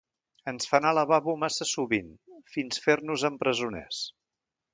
[0.51, 2.09] Ens fa anar al lavabo massa sovint,
[2.55, 4.03] fins fer-nos-en presoners.